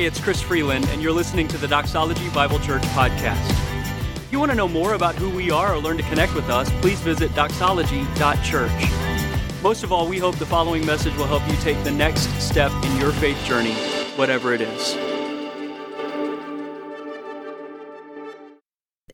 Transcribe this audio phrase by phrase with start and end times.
[0.00, 3.50] Hey, it's Chris Freeland, and you're listening to the Doxology Bible Church podcast.
[4.16, 6.48] If you want to know more about who we are or learn to connect with
[6.48, 9.62] us, please visit doxology.church.
[9.62, 12.72] Most of all, we hope the following message will help you take the next step
[12.82, 13.74] in your faith journey,
[14.16, 14.96] whatever it is.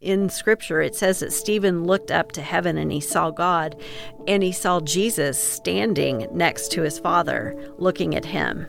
[0.00, 3.74] in scripture it says that Stephen looked up to heaven and he saw God
[4.28, 8.68] and he saw Jesus standing next to his father looking at him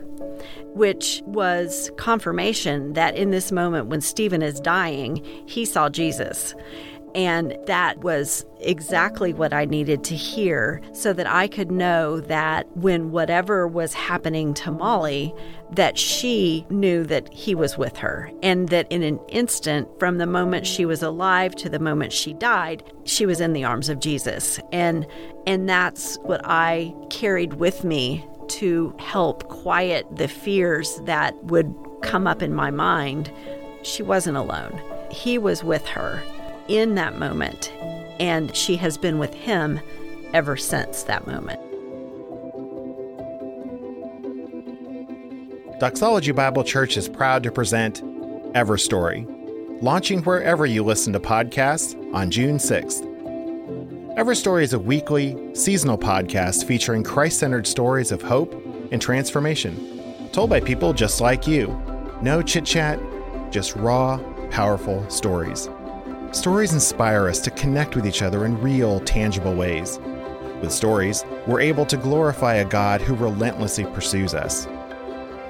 [0.78, 6.54] which was confirmation that in this moment when Stephen is dying he saw Jesus
[7.14, 12.66] and that was exactly what I needed to hear so that I could know that
[12.76, 15.34] when whatever was happening to Molly,
[15.72, 18.30] that she knew that he was with her.
[18.42, 22.34] And that in an instant, from the moment she was alive to the moment she
[22.34, 24.60] died, she was in the arms of Jesus.
[24.72, 25.06] And
[25.46, 32.26] and that's what I carried with me to help quiet the fears that would come
[32.26, 33.32] up in my mind.
[33.82, 34.80] She wasn't alone.
[35.10, 36.22] He was with her
[36.68, 37.72] in that moment,
[38.20, 39.80] and she has been with him
[40.32, 41.60] ever since that moment.
[45.80, 48.02] Doxology Bible Church is proud to present
[48.54, 49.24] Everstory,
[49.80, 53.07] launching wherever you listen to podcasts on June 6th.
[54.18, 58.52] Everstory is a weekly, seasonal podcast featuring Christ centered stories of hope
[58.90, 61.80] and transformation, told by people just like you.
[62.20, 62.98] No chit chat,
[63.52, 64.18] just raw,
[64.50, 65.70] powerful stories.
[66.32, 70.00] Stories inspire us to connect with each other in real, tangible ways.
[70.60, 74.66] With stories, we're able to glorify a God who relentlessly pursues us.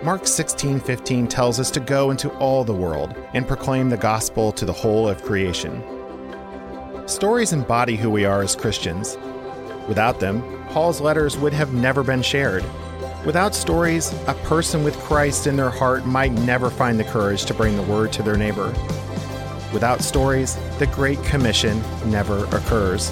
[0.02, 4.66] Mark 16:15 tells us to go into all the world and proclaim the gospel to
[4.66, 5.82] the whole of creation.
[7.08, 9.16] Stories embody who we are as Christians.
[9.88, 12.62] Without them, Paul's letters would have never been shared.
[13.24, 17.54] Without stories, a person with Christ in their heart might never find the courage to
[17.54, 18.74] bring the word to their neighbor.
[19.72, 23.10] Without stories, the Great Commission never occurs.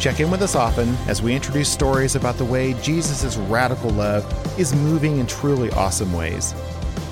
[0.00, 4.26] Check in with us often as we introduce stories about the way Jesus' radical love
[4.58, 6.54] is moving in truly awesome ways.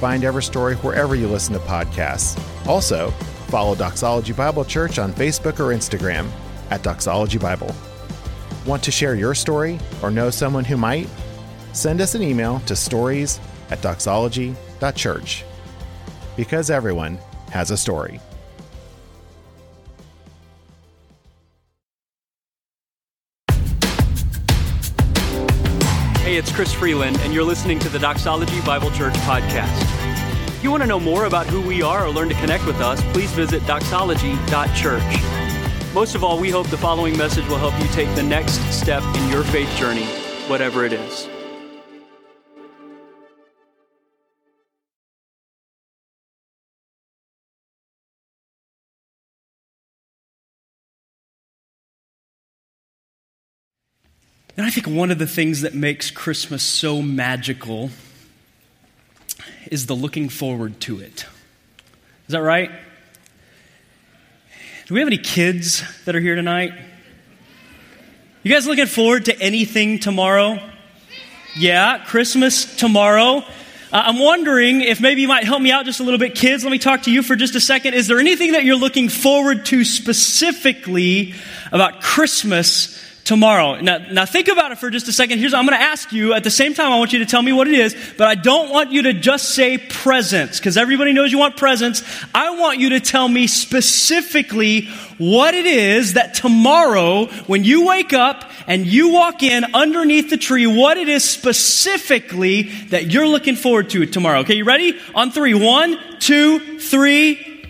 [0.00, 2.37] Find Everstory wherever you listen to podcasts.
[2.66, 3.15] Also,
[3.47, 6.29] follow Doxology Bible Church on Facebook or Instagram
[6.71, 7.75] at Doxology Bible.
[8.67, 11.09] Want to share your story or know someone who might?
[11.73, 13.41] Send us an email to stories
[13.71, 15.45] at doxology.church.
[16.37, 17.19] Because everyone
[17.51, 18.21] has a story.
[26.27, 30.25] Hey, it's Chris Freeland, and you're listening to the Doxology Bible Church podcast.
[30.56, 32.81] If you want to know more about who we are or learn to connect with
[32.81, 35.93] us, please visit doxology.church.
[35.93, 39.03] Most of all, we hope the following message will help you take the next step
[39.16, 40.06] in your faith journey,
[40.49, 41.28] whatever it is.
[54.56, 57.91] And I think one of the things that makes Christmas so magical
[59.71, 61.27] is the looking forward to it.
[62.27, 62.71] Is that right?
[64.87, 66.72] Do we have any kids that are here tonight?
[68.43, 70.60] You guys looking forward to anything tomorrow?
[71.56, 73.38] Yeah, Christmas tomorrow.
[73.38, 73.43] Uh,
[73.93, 76.34] I'm wondering if maybe you might help me out just a little bit.
[76.34, 77.94] Kids, let me talk to you for just a second.
[77.94, 81.34] Is there anything that you're looking forward to specifically
[81.72, 83.81] about Christmas tomorrow.
[83.81, 85.41] Now, now think about it for just a second.
[85.41, 87.42] Here's, I'm going to ask you at the same time, I want you to tell
[87.42, 91.12] me what it is, but I don't want you to just say presents, because everybody
[91.12, 92.04] knows you want presents.
[92.32, 94.86] I want you to tell me specifically
[95.19, 100.36] what it is that tomorrow, when you wake up and you walk in underneath the
[100.36, 104.41] tree, what it is specifically that you're looking forward to tomorrow.
[104.41, 104.98] Okay, you ready?
[105.15, 105.54] On three.
[105.54, 107.65] One, two, three.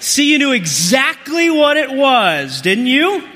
[0.00, 3.28] See, you knew exactly what it was, didn't you?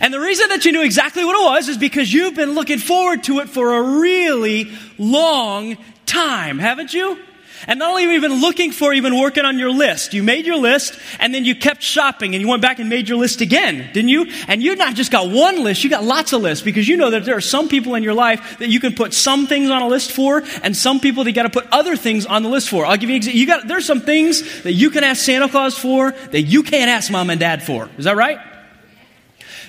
[0.00, 2.78] And the reason that you knew exactly what it was is because you've been looking
[2.78, 7.18] forward to it for a really long time, haven't you?
[7.66, 10.14] And not only have you been looking for you've been working on your list.
[10.14, 13.08] You made your list, and then you kept shopping, and you went back and made
[13.08, 14.30] your list again, didn't you?
[14.46, 17.10] And you not just got one list, you got lots of lists, because you know
[17.10, 19.82] that there are some people in your life that you can put some things on
[19.82, 22.48] a list for, and some people that you got to put other things on the
[22.48, 22.84] list for.
[22.84, 23.40] I'll give you an example.
[23.40, 26.90] You got, there's some things that you can ask Santa Claus for that you can't
[26.90, 27.88] ask mom and dad for.
[27.96, 28.38] Is that right?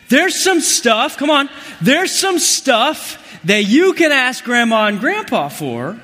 [0.10, 1.50] There's some stuff, come on,
[1.82, 6.00] there's some stuff that you can ask grandma and grandpa for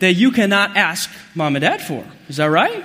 [0.00, 2.04] that you cannot ask mom and dad for.
[2.28, 2.84] Is that right?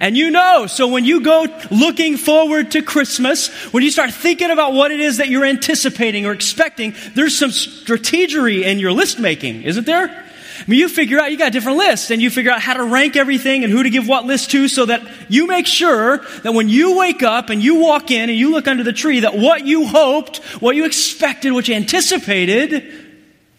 [0.00, 4.50] And you know, so when you go looking forward to Christmas, when you start thinking
[4.50, 9.18] about what it is that you're anticipating or expecting, there's some strategery in your list
[9.18, 10.25] making, isn't there?
[10.58, 12.84] I mean, you figure out, you got different lists, and you figure out how to
[12.84, 16.54] rank everything and who to give what list to so that you make sure that
[16.54, 19.36] when you wake up and you walk in and you look under the tree, that
[19.36, 22.92] what you hoped, what you expected, what you anticipated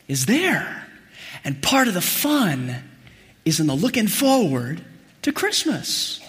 [0.08, 0.88] is there.
[1.44, 2.76] And part of the fun
[3.46, 4.82] is in the looking forward
[5.22, 6.20] to Christmas.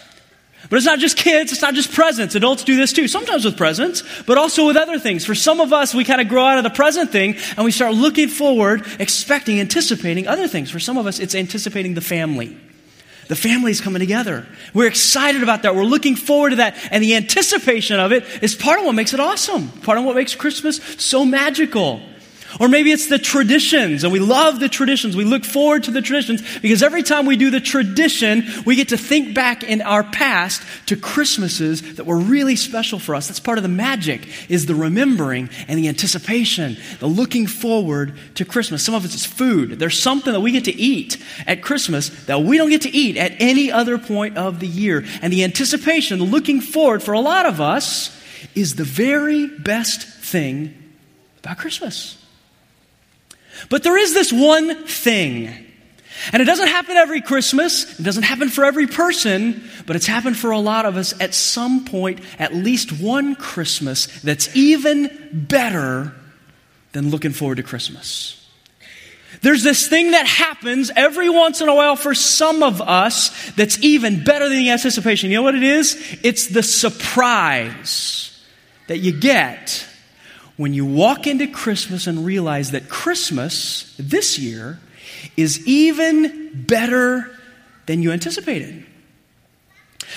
[0.70, 2.34] But it's not just kids, it's not just presents.
[2.34, 5.24] Adults do this too, sometimes with presents, but also with other things.
[5.24, 7.70] For some of us, we kind of grow out of the present thing and we
[7.70, 10.70] start looking forward, expecting, anticipating other things.
[10.70, 12.56] For some of us, it's anticipating the family.
[13.28, 14.46] The family's coming together.
[14.74, 15.76] We're excited about that.
[15.76, 16.76] We're looking forward to that.
[16.90, 20.16] And the anticipation of it is part of what makes it awesome, part of what
[20.16, 22.00] makes Christmas so magical.
[22.58, 25.14] Or maybe it's the traditions, and we love the traditions.
[25.14, 28.88] We look forward to the traditions because every time we do the tradition, we get
[28.88, 33.28] to think back in our past to Christmases that were really special for us.
[33.28, 38.46] That's part of the magic, is the remembering and the anticipation, the looking forward to
[38.46, 38.82] Christmas.
[38.82, 39.78] Some of it's food.
[39.78, 43.18] There's something that we get to eat at Christmas that we don't get to eat
[43.18, 45.04] at any other point of the year.
[45.20, 48.16] And the anticipation, the looking forward for a lot of us
[48.54, 50.74] is the very best thing
[51.40, 52.17] about Christmas.
[53.68, 55.66] But there is this one thing.
[56.32, 60.36] And it doesn't happen every Christmas, it doesn't happen for every person, but it's happened
[60.36, 66.12] for a lot of us at some point, at least one Christmas that's even better
[66.92, 68.34] than looking forward to Christmas.
[69.42, 73.78] There's this thing that happens every once in a while for some of us that's
[73.84, 75.30] even better than the anticipation.
[75.30, 76.18] You know what it is?
[76.22, 78.44] It's the surprise
[78.88, 79.86] that you get
[80.58, 84.78] when you walk into Christmas and realize that Christmas this year
[85.36, 87.34] is even better
[87.86, 88.84] than you anticipated.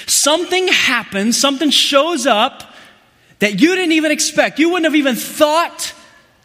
[0.07, 2.73] Something happens, something shows up
[3.39, 4.59] that you didn't even expect.
[4.59, 5.93] You wouldn't have even thought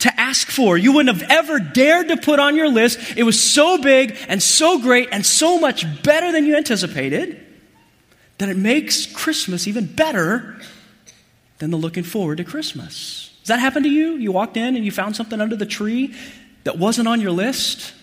[0.00, 0.76] to ask for.
[0.76, 3.16] You wouldn't have ever dared to put on your list.
[3.16, 7.40] It was so big and so great and so much better than you anticipated
[8.38, 10.60] that it makes Christmas even better
[11.58, 13.25] than the looking forward to Christmas.
[13.46, 14.16] Does that happen to you?
[14.16, 16.12] You walked in and you found something under the tree
[16.64, 17.94] that wasn't on your list,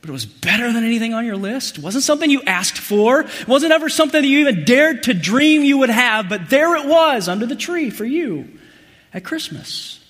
[0.00, 1.78] but it was better than anything on your list.
[1.78, 3.20] It wasn't something you asked for.
[3.20, 6.74] It wasn't ever something that you even dared to dream you would have, but there
[6.74, 8.58] it was under the tree for you
[9.14, 10.04] at Christmas.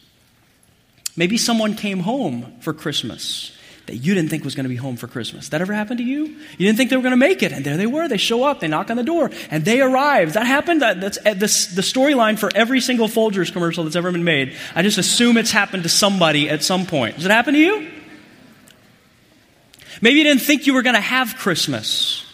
[1.19, 3.55] Maybe someone came home for Christmas
[3.87, 5.49] that you didn't think was going to be home for Christmas.
[5.49, 6.25] That ever happened to you?
[6.27, 8.07] You didn't think they were going to make it, and there they were.
[8.07, 10.35] They show up, they knock on the door, and they arrive.
[10.35, 10.83] That happened.
[10.83, 14.55] That's eh, the, the storyline for every single Folgers commercial that's ever been made.
[14.75, 17.17] I just assume it's happened to somebody at some point.
[17.17, 17.91] Does it happen to you?
[20.01, 22.25] Maybe you didn't think you were going to have Christmas.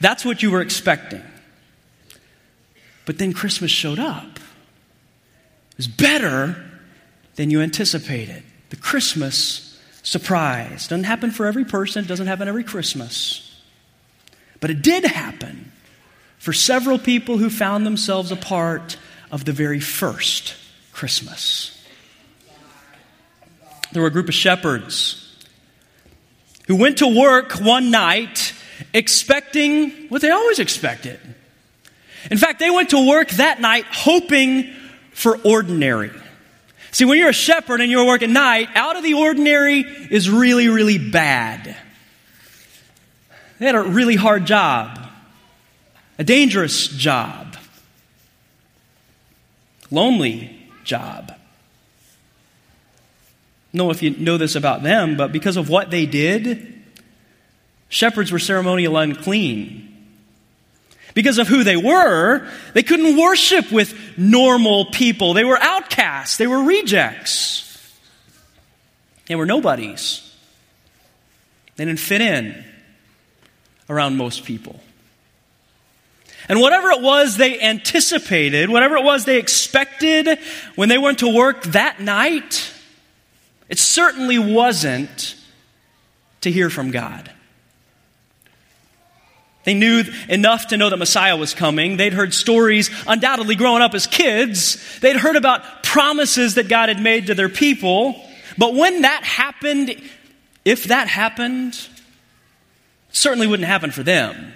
[0.00, 1.22] That's what you were expecting.
[3.04, 4.38] But then Christmas showed up.
[5.70, 6.64] It was better
[7.36, 8.42] than you anticipated.
[8.70, 9.67] The Christmas
[10.08, 10.88] surprise.
[10.88, 13.44] Doesn't happen for every person, doesn't happen every Christmas.
[14.58, 15.70] But it did happen
[16.38, 18.96] for several people who found themselves a part
[19.30, 20.54] of the very first
[20.92, 21.74] Christmas.
[23.92, 25.46] There were a group of shepherds
[26.66, 28.54] who went to work one night
[28.94, 31.20] expecting what they always expected.
[32.30, 34.72] In fact, they went to work that night hoping
[35.12, 36.12] for ordinary.
[36.90, 40.68] See, when you're a shepherd and you're working night, out of the ordinary is really,
[40.68, 41.76] really bad.
[43.58, 44.98] They had a really hard job,
[46.18, 47.56] a dangerous job,
[49.90, 51.32] lonely job.
[53.72, 56.82] I don't know if you know this about them, but because of what they did,
[57.88, 59.87] shepherds were ceremonial unclean.
[61.18, 65.34] Because of who they were, they couldn't worship with normal people.
[65.34, 67.98] They were outcasts, they were rejects,
[69.26, 70.24] they were nobodies.
[71.74, 72.64] They didn't fit in
[73.90, 74.78] around most people.
[76.48, 80.38] And whatever it was they anticipated, whatever it was they expected
[80.76, 82.72] when they went to work that night,
[83.68, 85.34] it certainly wasn't
[86.42, 87.28] to hear from God.
[89.68, 91.98] They knew enough to know that Messiah was coming.
[91.98, 94.98] They'd heard stories, undoubtedly growing up as kids.
[95.00, 98.18] They'd heard about promises that God had made to their people.
[98.56, 99.94] But when that happened,
[100.64, 101.78] if that happened,
[103.10, 104.54] certainly wouldn't happen for them.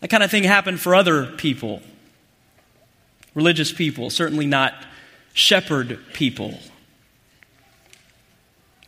[0.00, 1.80] That kind of thing happened for other people,
[3.32, 4.74] religious people, certainly not
[5.32, 6.58] shepherd people.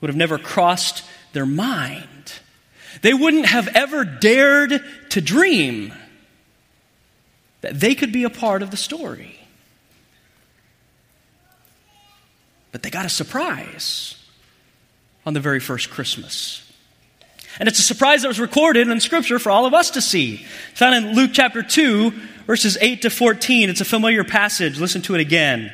[0.03, 1.03] Would have never crossed
[1.33, 2.41] their mind
[3.03, 5.93] they wouldn't have ever dared to dream
[7.61, 9.39] that they could be a part of the story.
[12.73, 14.17] But they got a surprise
[15.27, 16.67] on the very first Christmas.
[17.59, 20.47] And it's a surprise that was recorded in Scripture for all of us to see.
[20.71, 22.13] It's found in Luke chapter 2,
[22.47, 23.69] verses 8 to 14.
[23.69, 24.79] It's a familiar passage.
[24.79, 25.73] Listen to it again.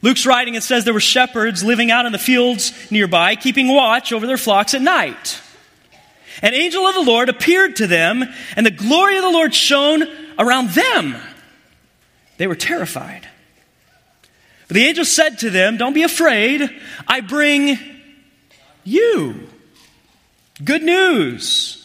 [0.00, 4.12] Luke's writing, it says there were shepherds living out in the fields nearby, keeping watch
[4.12, 5.40] over their flocks at night.
[6.40, 8.24] An angel of the Lord appeared to them,
[8.56, 10.04] and the glory of the Lord shone
[10.38, 11.16] around them.
[12.38, 13.28] They were terrified.
[14.68, 16.70] But the angel said to them, Don't be afraid.
[17.06, 17.78] I bring
[18.84, 19.48] you
[20.64, 21.78] good news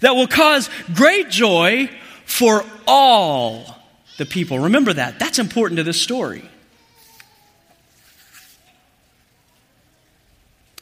[0.00, 1.88] that will cause great joy
[2.26, 3.78] for all
[4.18, 4.58] the people.
[4.58, 5.18] Remember that.
[5.18, 6.48] That's important to this story.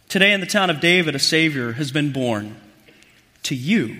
[0.08, 2.56] Today, in the town of David, a Savior has been born
[3.44, 3.96] to you,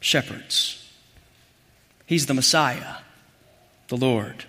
[0.00, 0.78] shepherds.
[2.06, 2.96] He's the Messiah,
[3.88, 4.44] the Lord.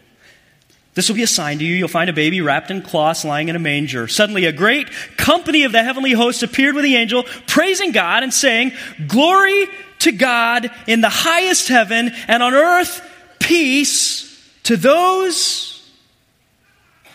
[0.96, 1.76] This will be a sign to you.
[1.76, 4.08] You'll find a baby wrapped in cloths lying in a manger.
[4.08, 8.34] Suddenly, a great company of the heavenly hosts appeared with the angel, praising God and
[8.34, 8.74] saying,
[9.08, 9.68] Glory
[10.00, 13.02] to God in the highest heaven, and on earth,
[13.40, 14.30] peace
[14.64, 15.92] to those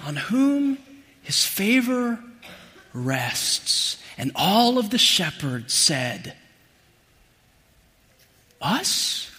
[0.04, 0.78] on whom
[1.22, 2.18] his favor
[2.92, 4.02] rests.
[4.16, 6.34] And all of the shepherds said,
[8.60, 9.30] Us?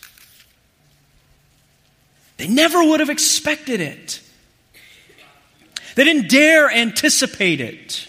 [2.38, 4.22] They never would have expected it.
[5.96, 8.08] They didn't dare anticipate it.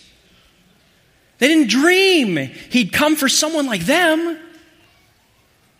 [1.38, 4.38] They didn't dream he'd come for someone like them,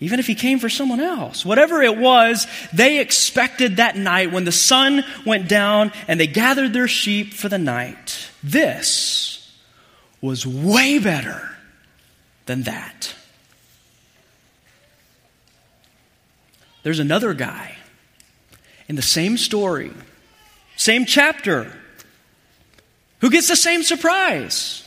[0.01, 1.45] even if he came for someone else.
[1.45, 6.73] Whatever it was, they expected that night when the sun went down and they gathered
[6.73, 8.31] their sheep for the night.
[8.43, 9.55] This
[10.21, 11.51] was way better
[12.47, 13.15] than that.
[16.83, 17.77] There's another guy
[18.89, 19.93] in the same story,
[20.77, 21.73] same chapter,
[23.21, 24.87] who gets the same surprise.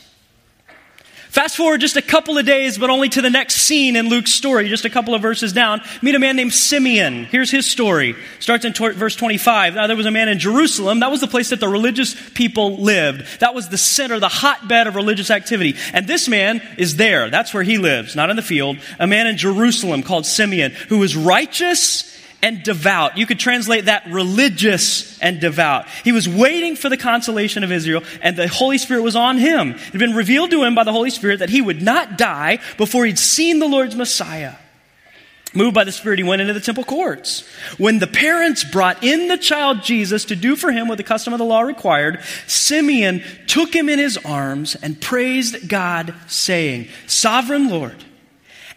[1.34, 4.32] Fast forward just a couple of days, but only to the next scene in Luke's
[4.32, 5.80] story, just a couple of verses down.
[6.00, 7.24] Meet a man named Simeon.
[7.24, 8.14] Here's his story.
[8.38, 9.74] Starts in t- verse 25.
[9.74, 11.00] Now, there was a man in Jerusalem.
[11.00, 13.40] That was the place that the religious people lived.
[13.40, 15.74] That was the center, the hotbed of religious activity.
[15.92, 17.28] And this man is there.
[17.30, 18.78] That's where he lives, not in the field.
[19.00, 22.13] A man in Jerusalem called Simeon, who was righteous
[22.44, 23.16] and devout.
[23.16, 25.88] You could translate that religious and devout.
[26.04, 29.70] He was waiting for the consolation of Israel, and the Holy Spirit was on him.
[29.70, 32.58] It had been revealed to him by the Holy Spirit that he would not die
[32.76, 34.56] before he'd seen the Lord's Messiah.
[35.54, 37.48] Moved by the Spirit, he went into the temple courts.
[37.78, 41.32] When the parents brought in the child Jesus to do for him what the custom
[41.32, 47.70] of the law required, Simeon took him in his arms and praised God, saying, Sovereign
[47.70, 48.04] Lord,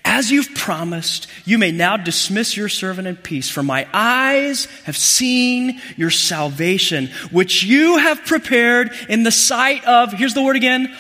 [0.08, 4.96] as you've promised, you may now dismiss your servant in peace, for my eyes have
[4.96, 10.96] seen your salvation, which you have prepared in the sight of, here's the word again,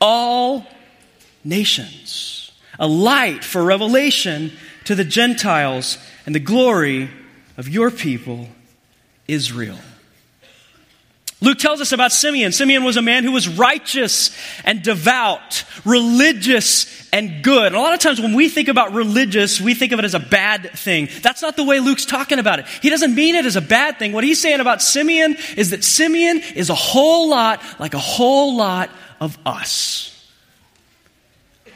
[0.00, 0.66] all
[1.44, 2.50] nations.
[2.78, 4.50] A light for revelation
[4.84, 7.10] to the Gentiles and the glory
[7.58, 8.48] of your people,
[9.26, 9.78] Israel.
[11.40, 12.50] Luke tells us about Simeon.
[12.50, 17.66] Simeon was a man who was righteous and devout, religious and good.
[17.66, 20.14] And a lot of times when we think about religious, we think of it as
[20.14, 21.08] a bad thing.
[21.22, 22.66] That's not the way Luke's talking about it.
[22.82, 24.12] He doesn't mean it as a bad thing.
[24.12, 28.56] What he's saying about Simeon is that Simeon is a whole lot like a whole
[28.56, 28.90] lot
[29.20, 30.14] of us.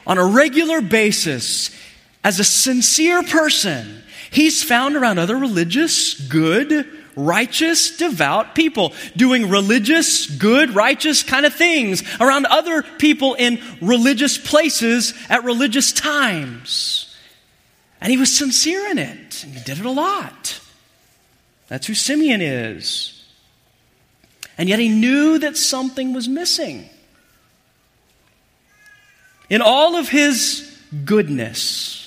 [0.05, 1.71] On a regular basis,
[2.21, 10.27] as a sincere person, he's found around other religious, good, righteous, devout people doing religious,
[10.27, 17.15] good, righteous kind of things around other people in religious places at religious times.
[18.01, 20.59] And he was sincere in it, and he did it a lot.
[21.67, 23.23] That's who Simeon is.
[24.57, 26.89] And yet he knew that something was missing.
[29.49, 32.02] In all of his goodness,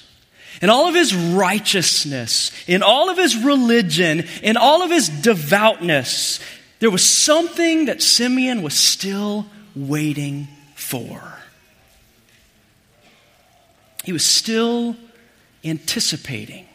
[0.63, 6.41] in all of his righteousness, in all of his religion, in all of his devoutness,
[6.81, 11.23] there was something that Simeon was still waiting for.
[14.05, 14.97] He was still
[15.65, 16.67] anticipating,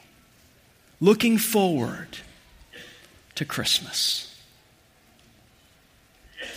[0.99, 2.17] looking forward
[3.35, 4.30] to Christmas.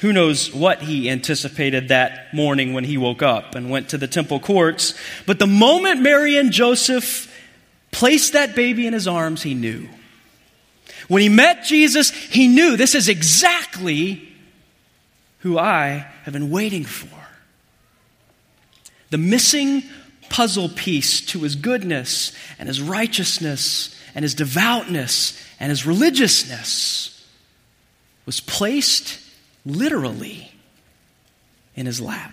[0.04, 4.06] Who knows what he anticipated that morning when he woke up and went to the
[4.06, 4.92] temple courts.
[5.24, 7.34] But the moment Mary and Joseph
[7.90, 9.88] placed that baby in his arms, he knew.
[11.08, 14.28] When he met Jesus, he knew this is exactly
[15.38, 17.08] who I have been waiting for.
[19.08, 19.84] The missing
[20.28, 27.26] puzzle piece to his goodness and his righteousness and his devoutness and his religiousness
[28.26, 29.23] was placed
[29.64, 30.52] literally
[31.74, 32.32] in his lap.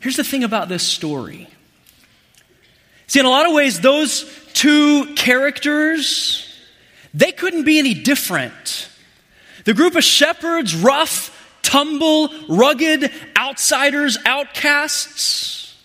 [0.00, 1.48] Here's the thing about this story.
[3.06, 6.48] See, in a lot of ways, those two characters,
[7.14, 8.88] they couldn't be any different.
[9.64, 11.30] The group of shepherds, rough,
[11.62, 15.78] tumble, rugged, outsiders, outcasts,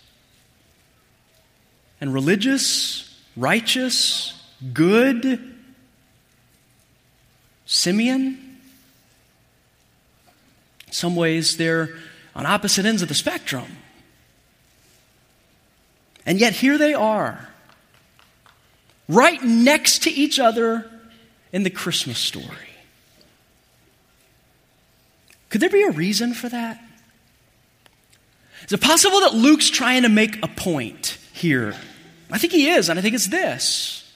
[2.00, 4.32] and religious, righteous,
[4.72, 5.57] good,
[7.68, 8.58] Simeon.
[10.86, 11.90] In some ways, they're
[12.34, 13.76] on opposite ends of the spectrum.
[16.24, 17.48] And yet, here they are,
[19.06, 20.90] right next to each other
[21.52, 22.46] in the Christmas story.
[25.50, 26.82] Could there be a reason for that?
[28.64, 31.74] Is it possible that Luke's trying to make a point here?
[32.30, 34.07] I think he is, and I think it's this.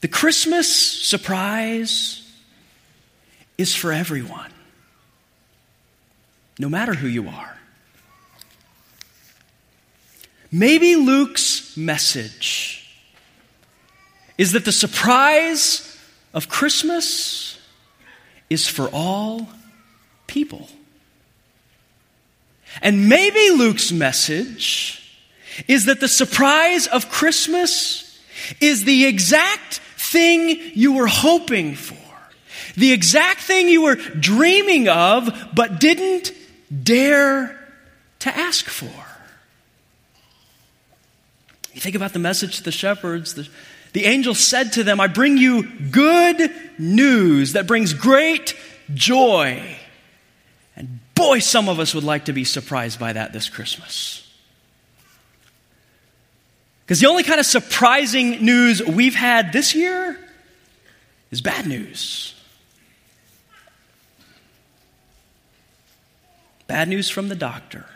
[0.00, 2.26] The Christmas surprise
[3.58, 4.50] is for everyone,
[6.58, 7.56] no matter who you are.
[10.50, 12.90] Maybe Luke's message
[14.38, 15.98] is that the surprise
[16.32, 17.58] of Christmas
[18.48, 19.48] is for all
[20.26, 20.68] people.
[22.80, 24.96] And maybe Luke's message
[25.68, 28.18] is that the surprise of Christmas
[28.60, 29.80] is the exact
[30.10, 31.96] thing you were hoping for,
[32.74, 36.32] the exact thing you were dreaming of but didn't
[36.82, 37.58] dare
[38.20, 38.90] to ask for.
[41.72, 43.34] You think about the message to the shepherds.
[43.34, 43.48] The,
[43.92, 48.56] the angel said to them, I bring you good news that brings great
[48.92, 49.76] joy.
[50.76, 54.29] And boy, some of us would like to be surprised by that this Christmas.
[56.90, 60.18] Because the only kind of surprising news we've had this year
[61.30, 62.34] is bad news.
[66.66, 67.86] Bad news from the doctor.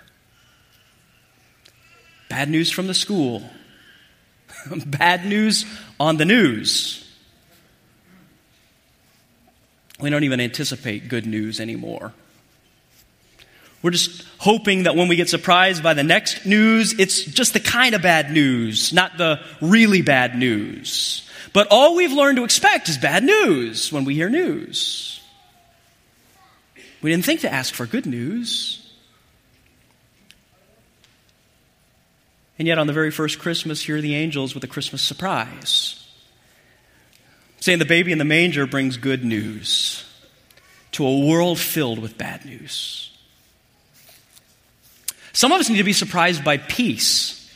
[2.29, 3.43] Bad news from the school.
[4.87, 5.67] Bad news
[5.99, 7.05] on the news.
[9.99, 12.13] We don't even anticipate good news anymore.
[13.85, 17.61] We're just hoping that when we get surprised by the next news, it's just the
[17.61, 21.29] kind of bad news, not the really bad news.
[21.53, 25.21] But all we've learned to expect is bad news when we hear news.
[27.03, 28.91] We didn't think to ask for good news.
[32.59, 36.09] And yet, on the very first Christmas, here are the angels with a Christmas surprise.
[37.61, 40.07] Saying the baby in the manger brings good news
[40.93, 43.11] to a world filled with bad news.
[45.35, 47.53] Some of us need to be surprised by peace,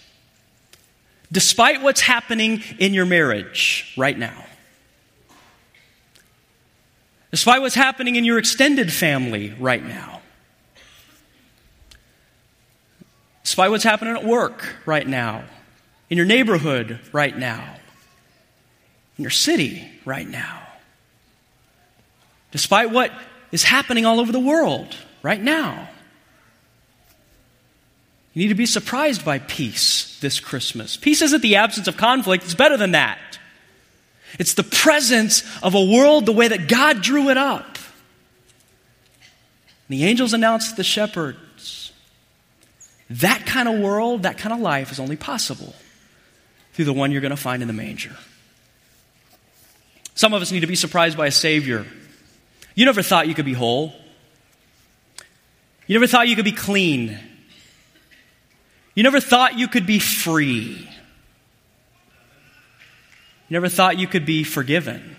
[1.30, 4.44] despite what's happening in your marriage right now,
[7.30, 10.20] despite what's happening in your extended family right now.
[13.44, 15.44] Despite what's happening at work right now,
[16.10, 17.76] in your neighborhood right now,
[19.16, 20.62] in your city right now,
[22.50, 23.12] despite what
[23.52, 25.88] is happening all over the world right now.
[28.38, 30.96] You need to be surprised by peace this Christmas.
[30.96, 33.18] Peace isn't the absence of conflict, it's better than that.
[34.38, 37.79] It's the presence of a world the way that God drew it up.
[39.88, 41.90] The angels announced the shepherds
[43.11, 45.74] that kind of world, that kind of life is only possible
[46.74, 48.14] through the one you're going to find in the manger.
[50.14, 51.88] Some of us need to be surprised by a Savior.
[52.77, 53.92] You never thought you could be whole.
[55.88, 57.18] You never thought you could be clean.
[58.98, 60.76] You never thought you could be free.
[63.48, 65.14] You never thought you could be forgiven.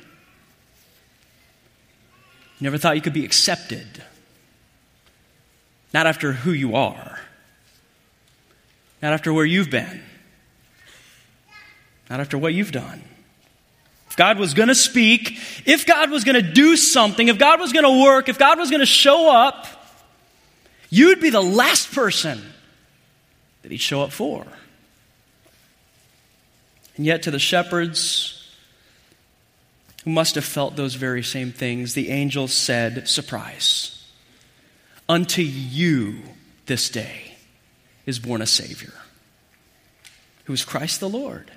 [2.60, 4.04] You never thought you could be accepted.
[5.94, 7.22] Not after who you are,
[9.02, 10.04] not after where you've been,
[12.10, 13.02] not after what you've done.
[14.10, 17.62] If God was going to speak, if God was going to do something, if God
[17.62, 19.68] was going to work, if God was going to show up,
[20.90, 22.42] you'd be the last person
[23.62, 24.46] that He'd show up for.
[26.98, 28.36] And yet, to the shepherds
[30.04, 33.96] who must have felt those very same things, the angel said, Surprise.
[35.08, 36.22] Unto you
[36.66, 37.36] this day
[38.06, 38.94] is born a Savior,
[40.46, 41.52] who is Christ the Lord.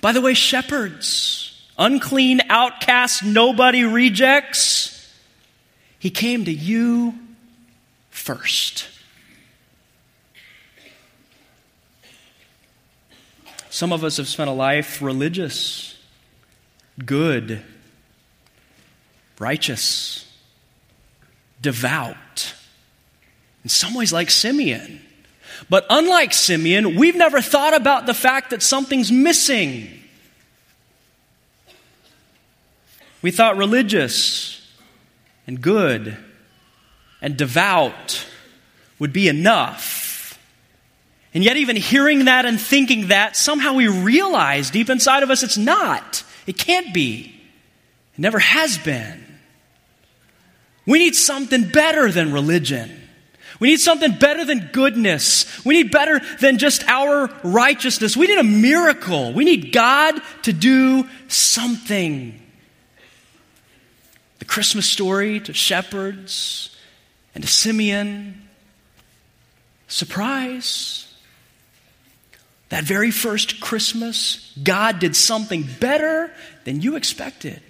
[0.00, 5.12] By the way, shepherds, unclean, outcasts, nobody, rejects,
[5.98, 7.14] he came to you
[8.10, 8.88] first.
[13.76, 15.98] Some of us have spent a life religious,
[17.04, 17.62] good,
[19.38, 20.26] righteous,
[21.60, 22.54] devout
[23.64, 25.02] in some ways like Simeon.
[25.68, 29.90] But unlike Simeon, we've never thought about the fact that something's missing.
[33.20, 34.74] We thought religious
[35.46, 36.16] and good
[37.20, 38.26] and devout
[38.98, 40.05] would be enough.
[41.36, 45.42] And yet, even hearing that and thinking that, somehow we realize deep inside of us
[45.42, 46.24] it's not.
[46.46, 47.38] It can't be.
[48.14, 49.22] It never has been.
[50.86, 52.90] We need something better than religion.
[53.60, 55.62] We need something better than goodness.
[55.62, 58.16] We need better than just our righteousness.
[58.16, 59.34] We need a miracle.
[59.34, 62.40] We need God to do something.
[64.38, 66.74] The Christmas story to shepherds
[67.34, 68.48] and to Simeon.
[69.86, 71.05] Surprise.
[72.68, 76.32] That very first Christmas, God did something better
[76.64, 77.62] than you expected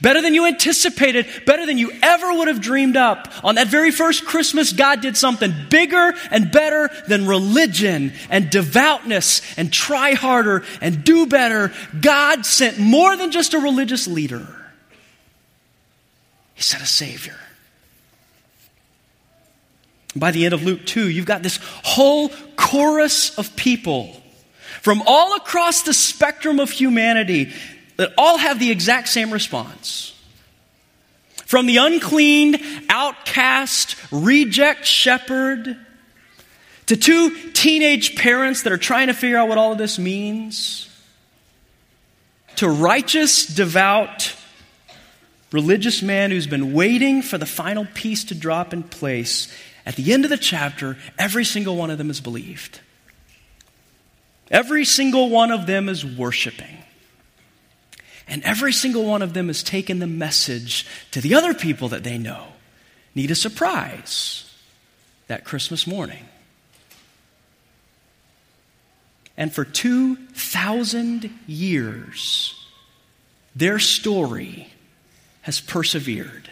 [0.00, 3.32] better than you anticipated, better than you ever would have dreamed up.
[3.42, 9.40] On that very first Christmas, God did something bigger and better than religion and devoutness
[9.56, 11.72] and try harder and do better.
[11.98, 14.46] God sent more than just a religious leader,
[16.54, 17.36] He sent a Savior.
[20.16, 24.20] By the end of Luke 2, you've got this whole chorus of people
[24.80, 27.52] from all across the spectrum of humanity
[27.96, 30.10] that all have the exact same response.
[31.46, 32.56] From the unclean,
[32.88, 35.76] outcast, reject shepherd
[36.86, 40.88] to two teenage parents that are trying to figure out what all of this means,
[42.56, 44.34] to righteous, devout,
[45.50, 49.52] religious man who's been waiting for the final piece to drop in place.
[49.86, 52.80] At the end of the chapter, every single one of them is believed.
[54.50, 56.78] Every single one of them is worshiping.
[58.26, 62.04] And every single one of them has taken the message to the other people that
[62.04, 62.46] they know
[63.14, 64.50] need a surprise
[65.26, 66.24] that Christmas morning.
[69.36, 72.68] And for 2,000 years,
[73.54, 74.72] their story
[75.42, 76.48] has persevered.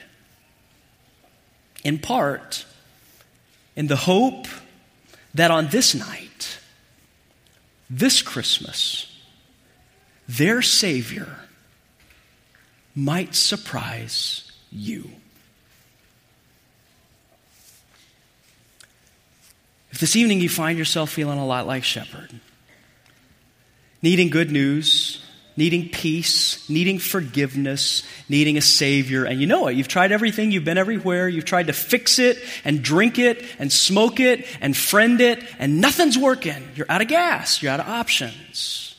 [1.84, 2.66] In part,
[3.76, 4.46] in the hope
[5.34, 6.58] that on this night,
[7.88, 9.18] this Christmas,
[10.28, 11.36] their Savior
[12.94, 15.10] might surprise you.
[19.90, 22.30] If this evening you find yourself feeling a lot like Shepherd,
[24.00, 25.21] needing good news,
[25.56, 30.64] needing peace, needing forgiveness, needing a Savior, and you know it, you've tried everything, you've
[30.64, 35.20] been everywhere, you've tried to fix it and drink it and smoke it and friend
[35.20, 36.68] it, and nothing's working.
[36.74, 38.94] You're out of gas, you're out of options.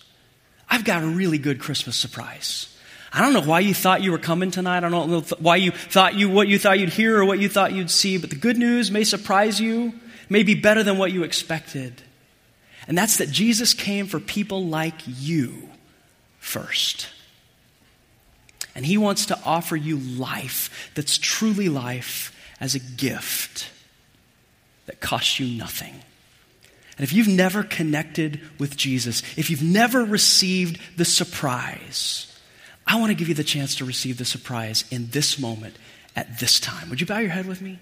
[0.70, 2.70] I've got a really good Christmas surprise.
[3.12, 4.84] I don't know why you thought you were coming tonight.
[4.84, 7.48] I don't know why you thought you, what you thought you'd hear or what you
[7.48, 9.94] thought you'd see, but the good news may surprise you,
[10.30, 12.02] may be better than what you expected.
[12.88, 15.70] And that's that Jesus came for people like you
[16.44, 17.08] first.
[18.76, 23.70] And he wants to offer you life that's truly life as a gift
[24.86, 25.94] that costs you nothing.
[26.98, 32.38] And if you've never connected with Jesus, if you've never received the surprise,
[32.86, 35.76] I want to give you the chance to receive the surprise in this moment
[36.16, 36.90] at this time.
[36.90, 37.80] Would you bow your head with me?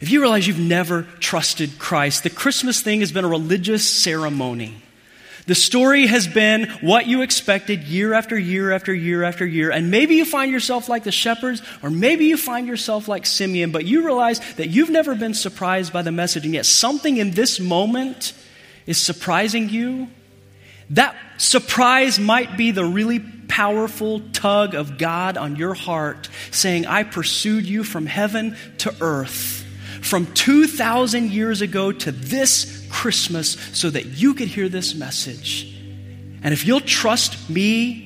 [0.00, 4.82] If you realize you've never trusted Christ, the Christmas thing has been a religious ceremony.
[5.46, 9.70] The story has been what you expected year after year after year after year.
[9.70, 13.70] And maybe you find yourself like the shepherds, or maybe you find yourself like Simeon,
[13.70, 17.30] but you realize that you've never been surprised by the message, and yet something in
[17.30, 18.32] this moment
[18.86, 20.08] is surprising you.
[20.90, 27.02] That surprise might be the really powerful tug of God on your heart saying, I
[27.02, 29.64] pursued you from heaven to earth,
[30.06, 35.74] from 2,000 years ago to this Christmas, so that you could hear this message.
[36.42, 38.04] And if you'll trust me,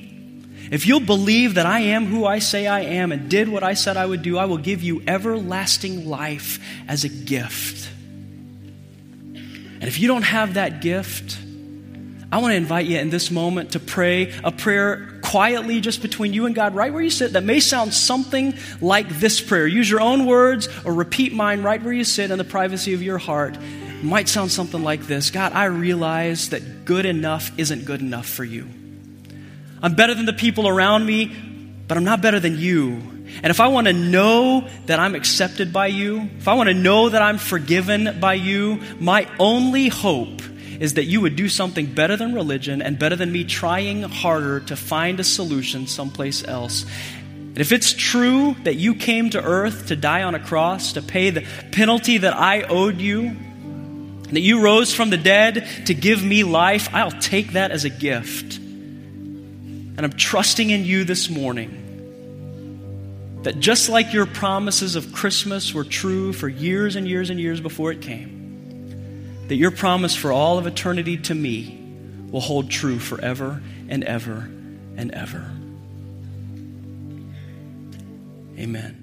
[0.71, 3.73] if you'll believe that I am who I say I am and did what I
[3.73, 7.89] said I would do, I will give you everlasting life as a gift.
[9.33, 11.37] And if you don't have that gift,
[12.31, 16.33] I want to invite you in this moment to pray a prayer quietly just between
[16.33, 19.65] you and God, right where you sit, that may sound something like this prayer.
[19.65, 23.01] Use your own words or repeat mine right where you sit in the privacy of
[23.01, 23.55] your heart.
[23.55, 28.27] It might sound something like this God, I realize that good enough isn't good enough
[28.27, 28.67] for you.
[29.81, 31.33] I'm better than the people around me,
[31.87, 33.01] but I'm not better than you.
[33.41, 36.73] And if I want to know that I'm accepted by you, if I want to
[36.73, 40.41] know that I'm forgiven by you, my only hope
[40.81, 44.59] is that you would do something better than religion and better than me trying harder
[44.61, 46.87] to find a solution someplace else.
[47.29, 51.03] And if it's true that you came to earth to die on a cross, to
[51.03, 53.37] pay the penalty that I owed you,
[54.31, 57.89] that you rose from the dead to give me life, I'll take that as a
[57.91, 58.57] gift.
[58.57, 61.77] And I'm trusting in you this morning
[63.43, 67.61] that just like your promises of Christmas were true for years and years and years
[67.61, 68.40] before it came,
[69.51, 71.77] that your promise for all of eternity to me
[72.29, 74.49] will hold true forever and ever
[74.95, 75.51] and ever.
[78.57, 79.00] Amen.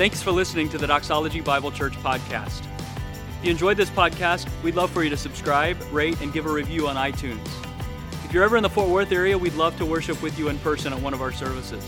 [0.00, 2.64] Thanks for listening to the Doxology Bible Church podcast.
[3.40, 6.50] If you enjoyed this podcast, we'd love for you to subscribe, rate, and give a
[6.50, 7.46] review on iTunes.
[8.24, 10.58] If you're ever in the Fort Worth area, we'd love to worship with you in
[10.60, 11.84] person at one of our services.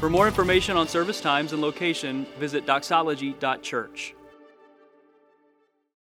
[0.00, 4.16] For more information on service times and location, visit doxology.church.